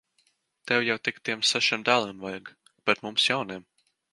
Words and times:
Tev 0.69 0.85
jau 0.87 0.95
tik 1.07 1.19
tiem 1.29 1.43
sešiem 1.51 1.85
dēliem 1.91 2.25
vajag! 2.27 2.53
Bet 2.91 3.07
mums 3.07 3.29
jauniem. 3.33 3.71